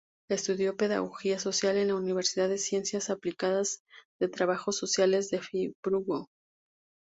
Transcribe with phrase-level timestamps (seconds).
[0.31, 3.83] Estudió pedagogía social en la Universidad de Ciencias Aplicadas
[4.19, 6.27] de Trabajos Sociales de Friburgo.